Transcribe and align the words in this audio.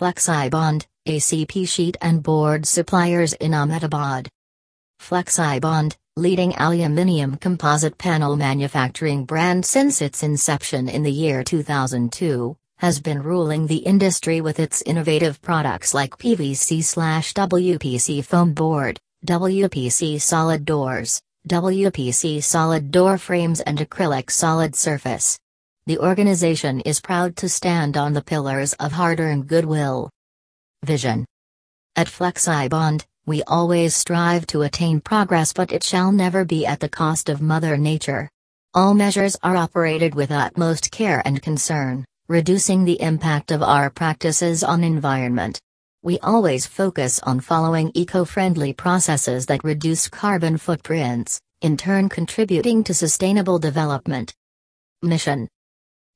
Flexibond, 0.00 0.86
ACP 1.06 1.68
sheet 1.68 1.98
and 2.00 2.22
board 2.22 2.64
suppliers 2.64 3.34
in 3.34 3.52
Ahmedabad. 3.52 4.30
Flexibond, 4.98 5.94
leading 6.16 6.54
aluminium 6.54 7.36
composite 7.36 7.98
panel 7.98 8.34
manufacturing 8.34 9.26
brand 9.26 9.66
since 9.66 10.00
its 10.00 10.22
inception 10.22 10.88
in 10.88 11.02
the 11.02 11.12
year 11.12 11.44
2002, 11.44 12.56
has 12.78 12.98
been 12.98 13.22
ruling 13.22 13.66
the 13.66 13.76
industry 13.76 14.40
with 14.40 14.58
its 14.58 14.80
innovative 14.86 15.42
products 15.42 15.92
like 15.92 16.16
PVC/WPC 16.16 18.24
foam 18.24 18.54
board, 18.54 18.98
WPC 19.26 20.18
solid 20.18 20.64
doors, 20.64 21.20
WPC 21.46 22.42
solid 22.42 22.90
door 22.90 23.18
frames 23.18 23.60
and 23.60 23.76
acrylic 23.76 24.30
solid 24.30 24.74
surface. 24.74 25.38
The 25.90 25.98
organization 25.98 26.78
is 26.82 27.00
proud 27.00 27.34
to 27.38 27.48
stand 27.48 27.96
on 27.96 28.12
the 28.12 28.22
pillars 28.22 28.74
of 28.74 28.92
hard-earned 28.92 29.48
goodwill. 29.48 30.08
Vision. 30.84 31.26
At 31.96 32.06
Flexibond, 32.06 33.04
we 33.26 33.42
always 33.48 33.96
strive 33.96 34.46
to 34.52 34.62
attain 34.62 35.00
progress 35.00 35.52
but 35.52 35.72
it 35.72 35.82
shall 35.82 36.12
never 36.12 36.44
be 36.44 36.64
at 36.64 36.78
the 36.78 36.88
cost 36.88 37.28
of 37.28 37.42
Mother 37.42 37.76
Nature. 37.76 38.30
All 38.72 38.94
measures 38.94 39.36
are 39.42 39.56
operated 39.56 40.14
with 40.14 40.30
utmost 40.30 40.92
care 40.92 41.22
and 41.24 41.42
concern, 41.42 42.04
reducing 42.28 42.84
the 42.84 43.02
impact 43.02 43.50
of 43.50 43.60
our 43.60 43.90
practices 43.90 44.62
on 44.62 44.84
environment. 44.84 45.58
We 46.04 46.20
always 46.20 46.66
focus 46.68 47.18
on 47.24 47.40
following 47.40 47.90
eco-friendly 47.94 48.74
processes 48.74 49.46
that 49.46 49.64
reduce 49.64 50.06
carbon 50.06 50.56
footprints, 50.56 51.40
in 51.62 51.76
turn 51.76 52.08
contributing 52.08 52.84
to 52.84 52.94
sustainable 52.94 53.58
development. 53.58 54.32
Mission 55.02 55.48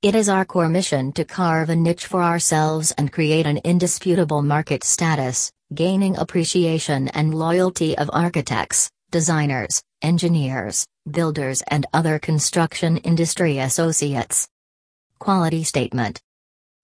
It 0.05 0.15
is 0.15 0.29
our 0.29 0.45
core 0.45 0.69
mission 0.69 1.13
to 1.13 1.25
carve 1.25 1.71
a 1.71 1.75
niche 1.75 2.05
for 2.05 2.23
ourselves 2.23 2.93
and 2.99 3.11
create 3.11 3.47
an 3.47 3.57
indisputable 3.65 4.43
market 4.43 4.85
status, 4.85 5.51
gaining 5.73 6.19
appreciation 6.19 7.09
and 7.09 7.33
loyalty 7.33 7.97
of 7.97 8.11
architects, 8.13 8.91
designers, 9.11 9.83
engineers, 10.03 10.85
builders 11.11 11.63
and 11.69 11.87
other 11.95 12.19
construction 12.19 12.99
industry 12.99 13.61
associates. 13.61 14.47
Quality 15.21 15.65
Statement 15.65 16.21